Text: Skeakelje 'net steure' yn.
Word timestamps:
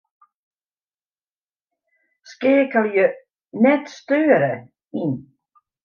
Skeakelje 2.29 3.05
'net 3.57 3.83
steure' 3.95 4.55
yn. 5.01 5.13